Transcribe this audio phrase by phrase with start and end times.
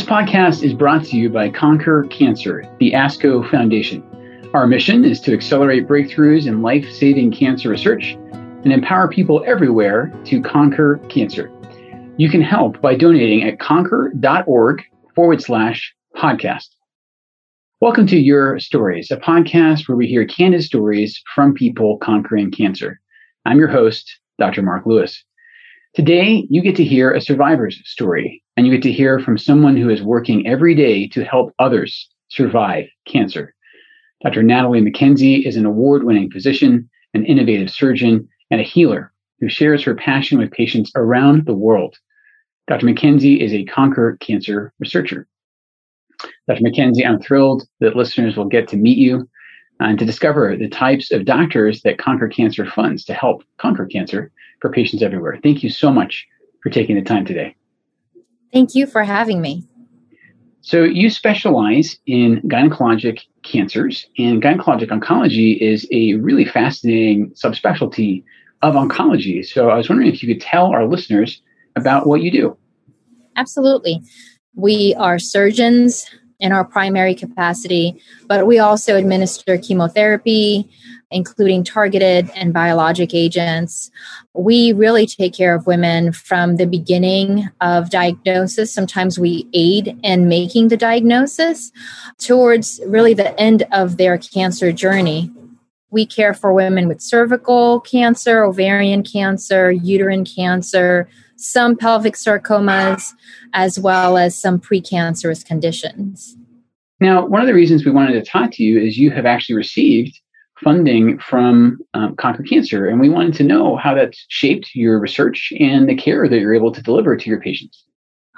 [0.00, 4.02] This podcast is brought to you by Conquer Cancer, the ASCO Foundation.
[4.54, 10.10] Our mission is to accelerate breakthroughs in life saving cancer research and empower people everywhere
[10.24, 11.50] to conquer cancer.
[12.16, 14.82] You can help by donating at conquer.org
[15.14, 16.68] forward slash podcast.
[17.82, 23.02] Welcome to Your Stories, a podcast where we hear candid stories from people conquering cancer.
[23.44, 24.62] I'm your host, Dr.
[24.62, 25.22] Mark Lewis.
[25.94, 29.74] Today, you get to hear a survivor's story, and you get to hear from someone
[29.74, 33.54] who is working every day to help others survive cancer.
[34.22, 34.42] Dr.
[34.42, 39.82] Natalie McKenzie is an award winning physician, an innovative surgeon, and a healer who shares
[39.82, 41.96] her passion with patients around the world.
[42.68, 42.84] Dr.
[42.84, 45.26] McKenzie is a Conquer Cancer researcher.
[46.46, 46.60] Dr.
[46.60, 49.26] McKenzie, I'm thrilled that listeners will get to meet you
[49.80, 54.30] and to discover the types of doctors that Conquer Cancer funds to help conquer cancer
[54.60, 55.40] for patients everywhere.
[55.42, 56.26] Thank you so much
[56.62, 57.56] for taking the time today.
[58.52, 59.64] Thank you for having me.
[60.62, 68.22] So, you specialize in gynecologic cancers, and gynecologic oncology is a really fascinating subspecialty
[68.62, 69.44] of oncology.
[69.44, 71.40] So, I was wondering if you could tell our listeners
[71.76, 72.56] about what you do.
[73.36, 74.02] Absolutely.
[74.54, 76.06] We are surgeons
[76.40, 80.68] in our primary capacity, but we also administer chemotherapy,
[81.10, 83.90] including targeted and biologic agents.
[84.34, 88.72] We really take care of women from the beginning of diagnosis.
[88.72, 91.72] Sometimes we aid in making the diagnosis
[92.18, 95.32] towards really the end of their cancer journey.
[95.90, 103.12] We care for women with cervical cancer, ovarian cancer, uterine cancer, some pelvic sarcomas,
[103.52, 106.36] as well as some precancerous conditions.
[107.00, 109.56] Now, one of the reasons we wanted to talk to you is you have actually
[109.56, 110.20] received
[110.62, 115.52] funding from um, Conquer Cancer, and we wanted to know how that's shaped your research
[115.58, 117.84] and the care that you're able to deliver to your patients.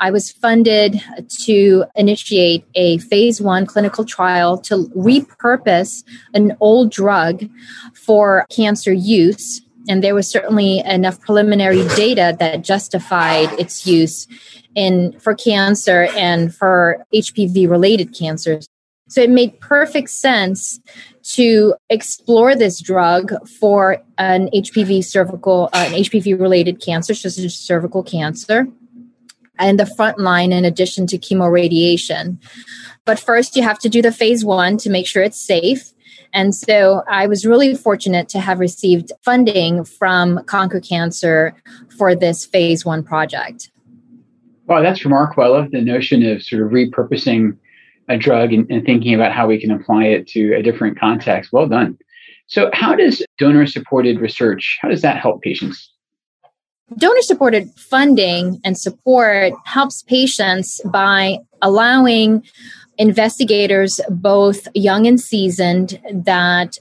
[0.02, 1.00] I was funded
[1.44, 6.02] to initiate a phase one clinical trial to repurpose
[6.34, 7.48] an old drug
[7.94, 9.60] for cancer use.
[9.88, 14.26] And there was certainly enough preliminary data that justified its use
[14.74, 18.66] in for cancer and for HPV related cancers.
[19.12, 20.80] So it made perfect sense
[21.34, 27.54] to explore this drug for an HPV cervical, uh, an HPV related cancer, such as
[27.54, 28.66] cervical cancer,
[29.58, 32.38] and the front line in addition to chemoradiation.
[33.04, 35.92] But first, you have to do the phase one to make sure it's safe.
[36.32, 41.54] And so I was really fortunate to have received funding from Conquer Cancer
[41.98, 43.70] for this phase one project.
[44.68, 45.44] Wow, that's remarkable.
[45.44, 47.58] I love the notion of sort of repurposing
[48.12, 51.52] a drug and, and thinking about how we can apply it to a different context.
[51.52, 51.98] Well done.
[52.46, 55.90] So, how does donor supported research, how does that help patients?
[56.98, 62.44] Donor supported funding and support helps patients by allowing
[62.98, 66.78] investigators, both young and seasoned, that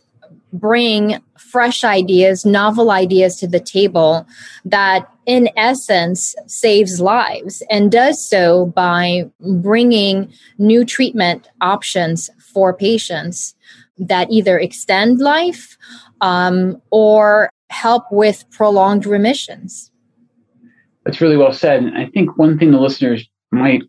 [0.52, 4.28] bring fresh ideas, novel ideas to the table
[4.66, 13.56] that, in essence, saves lives and does so by bringing new treatment options for patients
[13.98, 15.78] that either extend life
[16.20, 19.90] um, or help with prolonged remissions.
[21.06, 21.82] That's really well said.
[21.82, 23.84] And I think one thing the listeners might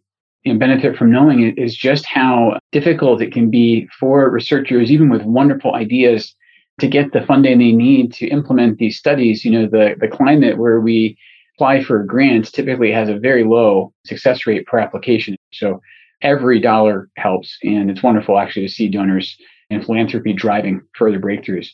[0.44, 5.74] benefit from knowing is just how difficult it can be for researchers, even with wonderful
[5.74, 6.36] ideas,
[6.78, 10.56] to get the funding they need to implement these studies, you know, the, the climate
[10.56, 11.18] where we
[11.62, 15.36] apply for grants typically has a very low success rate per application.
[15.52, 15.80] So
[16.20, 17.56] every dollar helps.
[17.62, 19.36] And it's wonderful actually to see donors
[19.70, 21.68] and philanthropy driving further breakthroughs.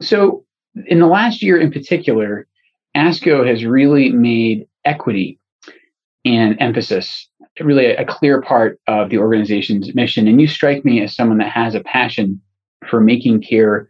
[0.00, 0.44] So
[0.86, 2.46] in the last year in particular,
[2.96, 5.40] ASCO has really made equity
[6.24, 10.28] and emphasis really a, a clear part of the organization's mission.
[10.28, 12.40] And you strike me as someone that has a passion
[12.88, 13.88] for making care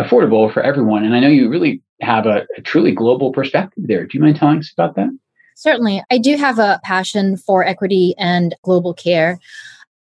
[0.00, 1.02] affordable for everyone.
[1.02, 4.06] And I know you really have a, a truly global perspective there.
[4.06, 5.08] Do you mind telling us about that?
[5.56, 6.02] Certainly.
[6.10, 9.38] I do have a passion for equity and global care.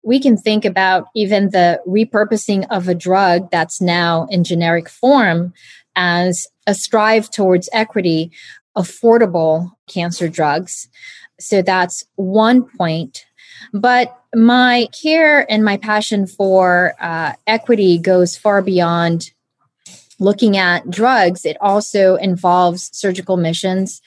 [0.03, 5.53] We can think about even the repurposing of a drug that's now in generic form
[5.95, 8.31] as a strive towards equity,
[8.77, 10.87] affordable cancer drugs.
[11.39, 13.25] So that's one point.
[13.73, 19.31] But my care and my passion for uh, equity goes far beyond
[20.19, 24.01] looking at drugs, it also involves surgical missions.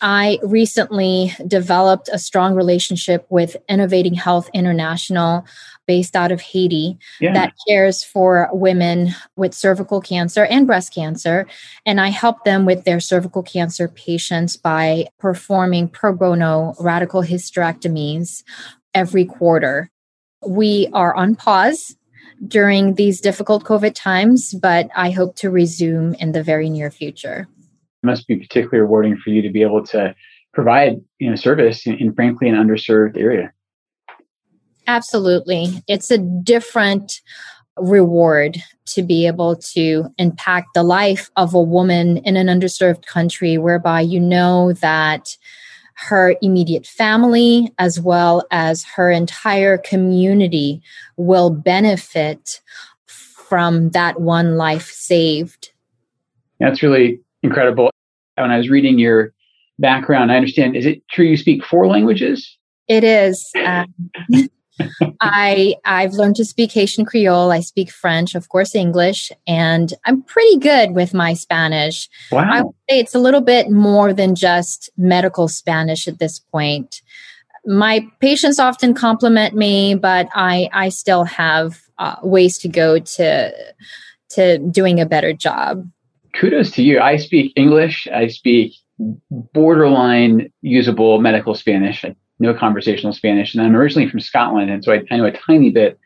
[0.00, 5.44] I recently developed a strong relationship with Innovating Health International,
[5.86, 7.32] based out of Haiti, yeah.
[7.32, 11.48] that cares for women with cervical cancer and breast cancer.
[11.84, 18.44] And I help them with their cervical cancer patients by performing pro bono radical hysterectomies
[18.94, 19.90] every quarter.
[20.46, 21.96] We are on pause
[22.46, 27.48] during these difficult COVID times, but I hope to resume in the very near future.
[28.02, 30.14] It must be particularly rewarding for you to be able to
[30.52, 33.52] provide you know service in, in frankly an underserved area.
[34.86, 35.82] Absolutely.
[35.86, 37.20] It's a different
[37.76, 43.56] reward to be able to impact the life of a woman in an underserved country
[43.56, 45.36] whereby you know that
[46.08, 50.82] her immediate family as well as her entire community
[51.16, 52.60] will benefit
[53.06, 55.72] from that one life saved.
[56.58, 57.90] That's really incredible.
[58.36, 59.34] When I was reading your
[59.78, 62.56] background, I understand, is it true you speak four languages?
[62.88, 63.50] It is.
[63.64, 63.92] Um,
[65.20, 67.50] I I've learned to speak Haitian Creole.
[67.50, 72.08] I speak French, of course, English, and I'm pretty good with my Spanish.
[72.30, 72.48] Wow.
[72.50, 77.02] I would say it's a little bit more than just medical Spanish at this point.
[77.66, 83.52] My patients often compliment me, but I I still have uh, ways to go to
[84.30, 85.88] to doing a better job.
[86.34, 87.00] Kudos to you.
[87.00, 88.06] I speak English.
[88.12, 88.74] I speak
[89.54, 92.04] borderline usable medical Spanish
[92.40, 93.54] no conversational Spanish.
[93.54, 95.98] And I'm originally from Scotland, and so I, I know a tiny bit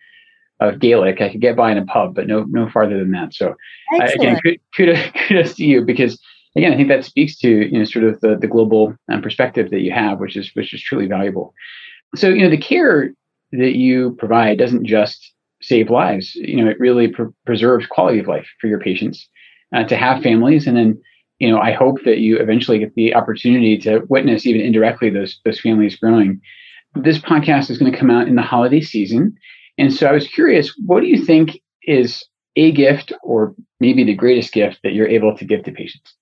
[0.60, 1.20] of Gaelic.
[1.20, 3.34] I could get by in a pub, but no no farther than that.
[3.34, 3.54] So
[4.00, 4.40] uh, again,
[4.76, 4.98] kudos,
[5.28, 6.20] kudos to you because
[6.56, 9.70] again, I think that speaks to you know sort of the the global um, perspective
[9.70, 11.54] that you have, which is which is truly valuable.
[12.16, 13.12] So you know the care
[13.52, 15.32] that you provide doesn't just
[15.62, 16.34] save lives.
[16.34, 19.28] You know, it really pr- preserves quality of life for your patients
[19.75, 21.00] uh, to have families, and then
[21.38, 25.40] you know, I hope that you eventually get the opportunity to witness even indirectly those
[25.44, 26.40] those families growing.
[26.94, 29.36] This podcast is going to come out in the holiday season,
[29.78, 32.25] and so I was curious, what do you think is
[32.56, 36.14] a gift or maybe the greatest gift that you're able to give to patients?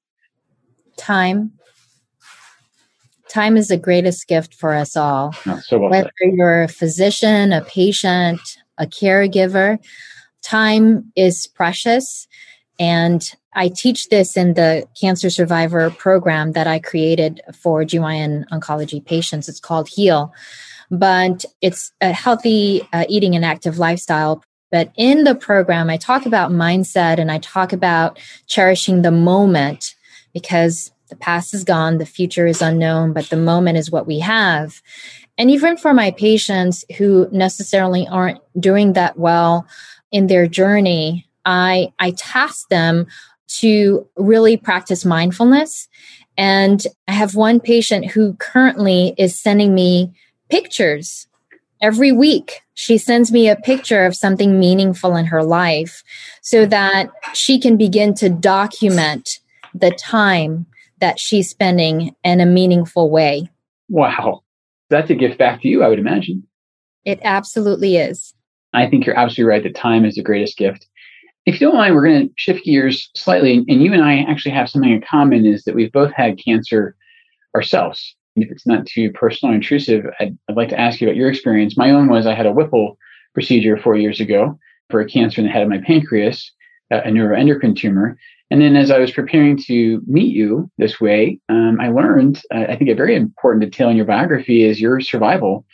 [0.96, 1.52] Time.
[3.28, 5.34] Time is the greatest gift for us all.
[5.46, 6.32] Oh, so well Whether said.
[6.34, 8.40] you're a physician, a patient,
[8.78, 9.78] a caregiver,
[10.42, 12.26] time is precious.
[12.82, 19.04] And I teach this in the cancer survivor program that I created for GYN oncology
[19.04, 19.48] patients.
[19.48, 20.34] It's called HEAL,
[20.90, 24.42] but it's a healthy uh, eating and active lifestyle.
[24.72, 28.18] But in the program, I talk about mindset and I talk about
[28.48, 29.94] cherishing the moment
[30.34, 34.18] because the past is gone, the future is unknown, but the moment is what we
[34.18, 34.82] have.
[35.38, 39.68] And even for my patients who necessarily aren't doing that well
[40.10, 43.06] in their journey, I, I task them
[43.58, 45.88] to really practice mindfulness.
[46.36, 50.12] And I have one patient who currently is sending me
[50.48, 51.26] pictures
[51.80, 52.62] every week.
[52.74, 56.02] She sends me a picture of something meaningful in her life
[56.40, 59.40] so that she can begin to document
[59.74, 60.66] the time
[61.00, 63.50] that she's spending in a meaningful way.
[63.88, 64.42] Wow.
[64.88, 66.46] That's a gift back to you, I would imagine.
[67.04, 68.34] It absolutely is.
[68.72, 70.86] I think you're absolutely right that time is the greatest gift.
[71.44, 73.64] If you don't mind, we're going to shift gears slightly.
[73.68, 76.96] And you and I actually have something in common is that we've both had cancer
[77.54, 78.14] ourselves.
[78.36, 81.28] if it's not too personal or intrusive, I'd, I'd like to ask you about your
[81.28, 81.76] experience.
[81.76, 82.96] My own was I had a Whipple
[83.34, 84.58] procedure four years ago
[84.88, 86.50] for a cancer in the head of my pancreas,
[86.90, 88.16] a neuroendocrine tumor.
[88.50, 92.66] And then as I was preparing to meet you this way, um, I learned, uh,
[92.68, 95.64] I think a very important detail in your biography is your survival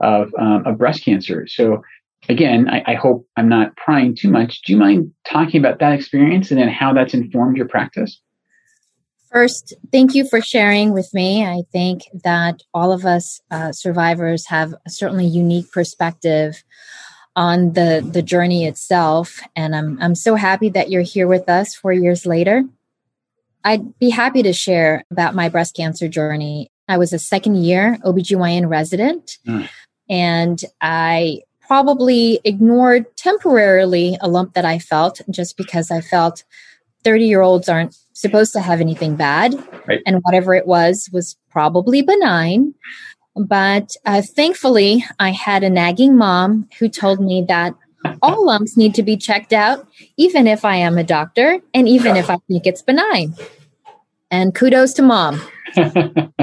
[0.00, 1.46] of, um, of breast cancer.
[1.46, 1.82] So
[2.28, 4.62] again, I, I, hope I'm not prying too much.
[4.62, 8.20] Do you mind talking about that experience and then how that's informed your practice?
[9.32, 11.44] First, thank you for sharing with me.
[11.44, 16.62] I think that all of us uh, survivors have a certainly unique perspective
[17.34, 21.74] on the the journey itself, and I'm I'm so happy that you're here with us
[21.74, 22.62] four years later.
[23.64, 26.70] I'd be happy to share about my breast cancer journey.
[26.86, 29.38] I was a second year OBGYN resident.
[29.46, 29.66] Mm.
[30.10, 31.40] And I
[31.72, 36.44] probably ignored temporarily a lump that I felt just because I felt
[37.02, 39.54] 30 year olds aren't supposed to have anything bad.
[39.88, 40.02] Right.
[40.04, 42.74] And whatever it was was probably benign.
[43.36, 47.74] But uh, thankfully, I had a nagging mom who told me that
[48.20, 49.88] all lumps need to be checked out,
[50.18, 53.34] even if I am a doctor and even if I think it's benign.
[54.30, 55.40] And kudos to mom.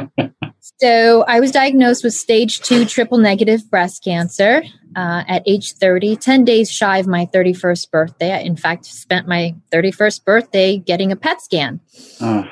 [0.79, 4.63] so I was diagnosed with stage two triple negative breast cancer
[4.95, 8.31] uh, at age 30, 10 days shy of my 31st birthday.
[8.31, 11.81] I, in fact, spent my 31st birthday getting a PET scan.
[12.21, 12.45] Oh.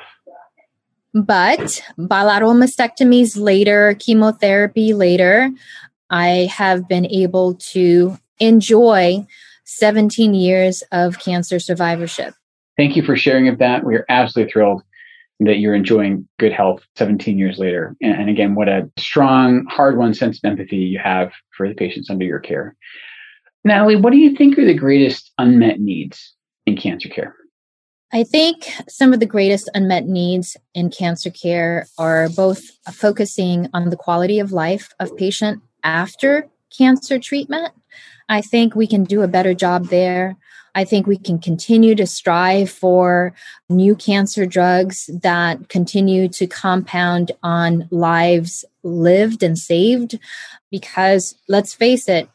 [1.14, 5.50] But bilateral mastectomies later, chemotherapy later,
[6.10, 9.26] I have been able to enjoy
[9.64, 12.34] 17 years of cancer survivorship.
[12.78, 13.84] Thank you for sharing of that.
[13.84, 14.84] We are absolutely thrilled
[15.40, 17.96] that you're enjoying good health 17 years later.
[18.02, 22.10] And, again, what a strong, hard won sense of empathy you have for the patients
[22.10, 22.76] under your care.
[23.64, 26.34] Natalie, what do you think are the greatest unmet needs
[26.66, 27.36] in cancer care?
[28.14, 32.62] I think some of the greatest unmet needs in cancer care are both
[32.94, 37.74] focusing on the quality of life of patient after cancer treatment.
[38.30, 40.38] I think we can do a better job there.
[40.78, 43.34] I think we can continue to strive for
[43.68, 50.20] new cancer drugs that continue to compound on lives lived and saved.
[50.70, 52.30] Because let's face it,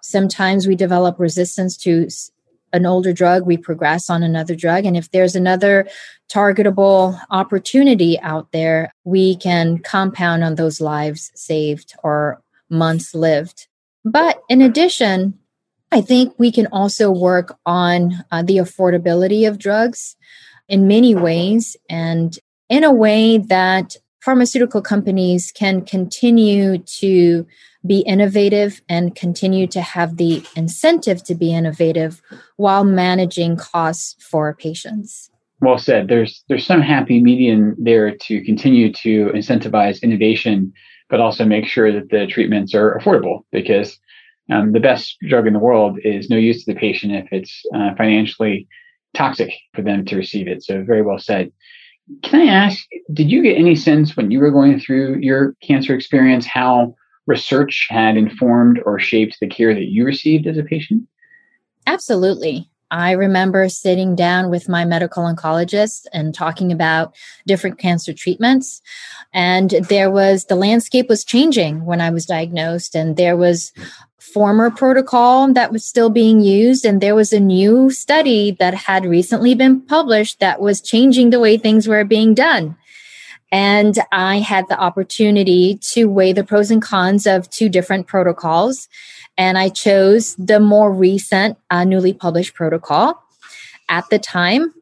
[0.00, 2.06] sometimes we develop resistance to
[2.72, 4.84] an older drug, we progress on another drug.
[4.84, 5.88] And if there's another
[6.30, 12.40] targetable opportunity out there, we can compound on those lives saved or
[12.70, 13.66] months lived.
[14.04, 15.36] But in addition,
[15.90, 20.16] I think we can also work on uh, the affordability of drugs
[20.68, 27.46] in many ways and in a way that pharmaceutical companies can continue to
[27.86, 32.20] be innovative and continue to have the incentive to be innovative
[32.56, 35.30] while managing costs for patients.
[35.60, 36.08] Well said.
[36.08, 40.72] There's there's some happy median there to continue to incentivize innovation,
[41.08, 43.98] but also make sure that the treatments are affordable because
[44.50, 47.62] um, the best drug in the world is no use to the patient if it's
[47.74, 48.66] uh, financially
[49.14, 50.62] toxic for them to receive it.
[50.62, 51.52] So very well said.
[52.22, 55.94] Can I ask, did you get any sense when you were going through your cancer
[55.94, 56.94] experience how
[57.26, 61.02] research had informed or shaped the care that you received as a patient?
[61.86, 62.70] Absolutely.
[62.90, 67.14] I remember sitting down with my medical oncologist and talking about
[67.46, 68.80] different cancer treatments.
[69.34, 73.72] And there was the landscape was changing when I was diagnosed, and there was
[74.18, 79.04] former protocol that was still being used, and there was a new study that had
[79.04, 82.76] recently been published that was changing the way things were being done.
[83.50, 88.88] And I had the opportunity to weigh the pros and cons of two different protocols.
[89.38, 93.22] And I chose the more recent, uh, newly published protocol
[93.88, 94.74] at the time.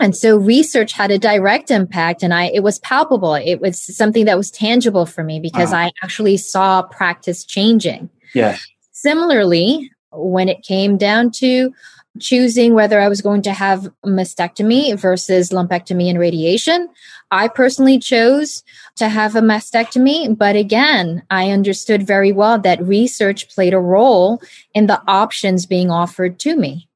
[0.00, 3.34] And so research had a direct impact and I, it was palpable.
[3.34, 5.78] It was something that was tangible for me because wow.
[5.78, 8.08] I actually saw practice changing.
[8.34, 8.66] Yes.
[8.92, 11.72] Similarly, when it came down to
[12.18, 16.88] choosing whether I was going to have mastectomy versus lumpectomy and radiation.
[17.30, 18.64] I personally chose
[18.96, 24.42] to have a mastectomy, but again, I understood very well that research played a role
[24.74, 26.88] in the options being offered to me.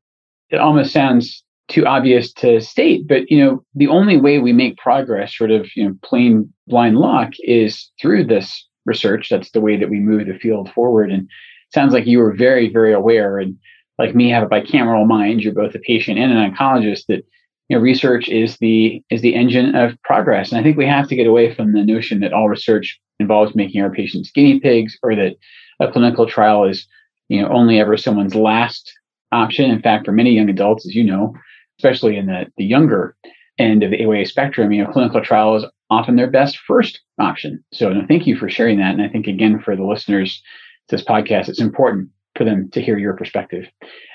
[0.51, 4.77] It almost sounds too obvious to state, but you know, the only way we make
[4.77, 9.29] progress, sort of, you know, plain blind luck, is through this research.
[9.29, 11.11] That's the way that we move the field forward.
[11.11, 11.29] And
[11.73, 13.57] sounds like you were very, very aware and
[13.99, 15.43] like me have a bicameral mind.
[15.43, 17.07] You're both a patient and an oncologist.
[17.07, 17.25] That
[17.69, 20.51] you know, research is the is the engine of progress.
[20.51, 23.55] And I think we have to get away from the notion that all research involves
[23.55, 25.37] making our patients guinea pigs, or that
[25.81, 26.87] a clinical trial is
[27.29, 28.93] you know only ever someone's last
[29.31, 29.71] option.
[29.71, 31.35] In fact, for many young adults, as you know,
[31.79, 33.15] especially in the the younger
[33.59, 37.62] end of the AYA spectrum, you know, clinical trial is often their best first option.
[37.73, 38.95] So thank you for sharing that.
[38.95, 40.43] And I think again for the listeners
[40.89, 43.67] to this podcast, it's important for them to hear your perspective.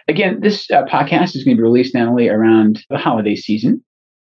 [0.07, 3.83] Again, this uh, podcast is going to be released only around the holiday season.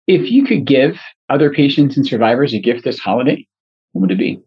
[0.07, 0.99] If you could give
[1.29, 3.45] other patients and survivors a gift this holiday,
[3.91, 4.41] what would it be?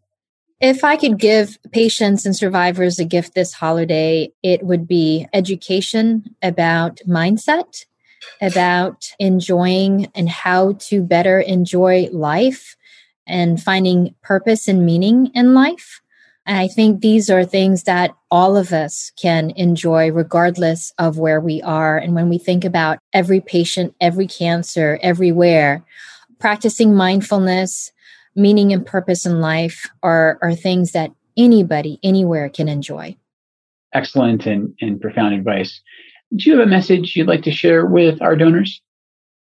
[0.61, 6.35] If I could give patients and survivors a gift this holiday, it would be education
[6.43, 7.85] about mindset,
[8.41, 12.77] about enjoying and how to better enjoy life
[13.27, 16.01] and finding purpose and meaning in life.
[16.47, 21.41] And I think these are things that all of us can enjoy regardless of where
[21.41, 21.99] we are.
[21.99, 25.85] And when we think about every patient, every cancer, everywhere,
[26.39, 27.91] practicing mindfulness,
[28.37, 33.17] meaning and purpose in life are, are things that anybody, anywhere can enjoy.
[33.93, 35.81] Excellent and, and profound advice.
[36.35, 38.83] Do you have a message you'd like to share with our donors?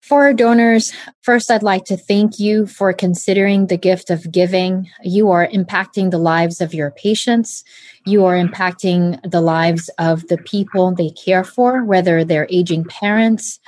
[0.02, 4.90] For our donors, first, I'd like to thank you for considering the gift of giving.
[5.04, 7.64] You are impacting the lives of your patients.
[8.06, 13.60] You are impacting the lives of the people they care for, whether they're aging parents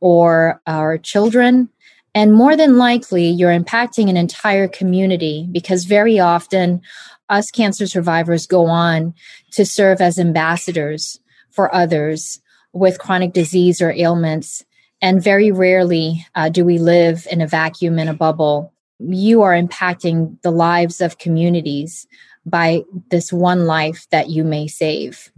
[0.00, 1.70] or our children.
[2.14, 6.82] And more than likely, you're impacting an entire community because very often
[7.30, 9.14] us cancer survivors go on
[9.52, 11.18] to serve as ambassadors
[11.50, 12.40] for others
[12.72, 14.64] with chronic disease or ailments
[15.00, 18.72] and very rarely uh, do we live in a vacuum in a bubble.
[18.98, 22.06] You are impacting the lives of communities
[22.44, 25.30] by this one life that you may save.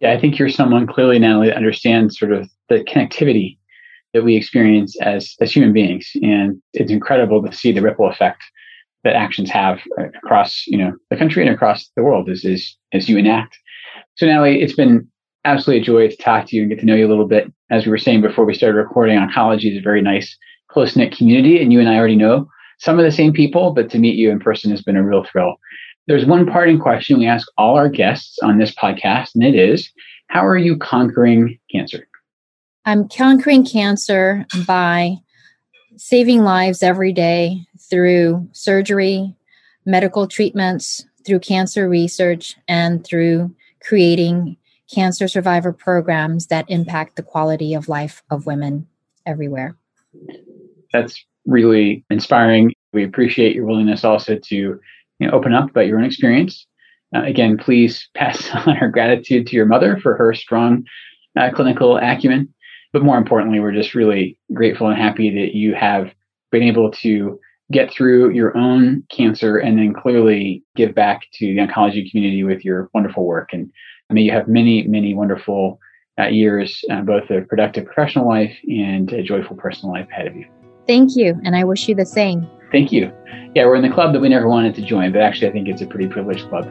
[0.00, 3.56] Yeah, I think you're someone clearly, Natalie, that understands sort of the connectivity
[4.12, 6.10] that we experience as, as human beings.
[6.22, 8.42] And it's incredible to see the ripple effect
[9.04, 9.80] that actions have
[10.16, 13.58] across, you know, the country and across the world as, as, as you enact.
[14.16, 15.08] So Natalie, it's been
[15.44, 17.52] absolutely a joy to talk to you and get to know you a little bit.
[17.70, 20.36] As we were saying before we started recording, oncology is a very nice,
[20.68, 21.62] close knit community.
[21.62, 24.30] And you and I already know some of the same people, but to meet you
[24.30, 25.56] in person has been a real thrill.
[26.06, 29.90] There's one parting question we ask all our guests on this podcast, and it is
[30.28, 32.08] How are you conquering cancer?
[32.84, 35.18] I'm conquering cancer by
[35.96, 39.36] saving lives every day through surgery,
[39.86, 44.56] medical treatments, through cancer research, and through creating
[44.92, 48.86] cancer survivor programs that impact the quality of life of women
[49.26, 49.76] everywhere.
[50.92, 52.72] That's really inspiring.
[52.92, 54.80] We appreciate your willingness also to you
[55.20, 56.66] know, open up about your own experience.
[57.14, 60.84] Uh, again, please pass on our gratitude to your mother for her strong
[61.38, 62.52] uh, clinical acumen.
[62.92, 66.12] But more importantly, we're just really grateful and happy that you have
[66.50, 71.58] been able to get through your own cancer and then clearly give back to the
[71.58, 73.48] oncology community with your wonderful work.
[73.52, 73.72] And
[74.12, 75.80] may you have many, many wonderful
[76.18, 80.36] uh, years, uh, both a productive professional life and a joyful personal life ahead of
[80.36, 80.46] you.
[80.86, 81.40] Thank you.
[81.44, 82.46] And I wish you the same.
[82.70, 83.12] Thank you.
[83.54, 85.68] Yeah, we're in the club that we never wanted to join, but actually, I think
[85.68, 86.66] it's a pretty privileged club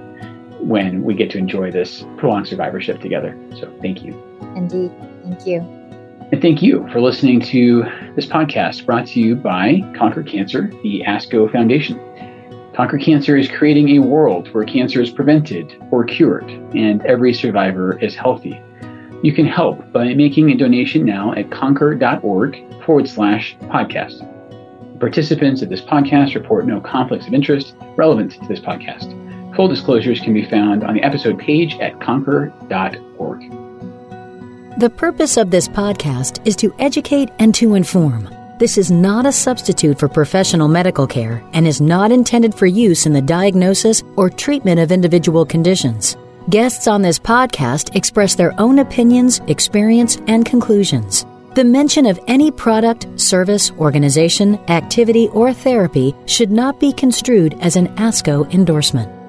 [0.60, 3.38] when we get to enjoy this prolonged survivorship together.
[3.60, 4.14] So thank you.
[4.56, 4.92] Indeed.
[5.24, 5.60] Thank you.
[6.32, 7.84] And thank you for listening to
[8.16, 12.00] this podcast brought to you by Conquer Cancer, the ASCO Foundation.
[12.74, 18.00] Conquer Cancer is creating a world where cancer is prevented or cured and every survivor
[18.00, 18.62] is healthy.
[19.24, 24.28] You can help by making a donation now at conquer.org forward slash podcast.
[25.00, 29.18] Participants of this podcast report no conflicts of interest relevant to this podcast.
[29.56, 33.52] Full disclosures can be found on the episode page at conquer.org.
[34.80, 38.41] The purpose of this podcast is to educate and to inform.
[38.62, 43.08] This is not a substitute for professional medical care and is not intended for use
[43.08, 46.16] in the diagnosis or treatment of individual conditions.
[46.48, 51.26] Guests on this podcast express their own opinions, experience, and conclusions.
[51.56, 57.78] The mention of any product, service, organization, activity, or therapy should not be construed as
[57.78, 59.21] an ASCO endorsement.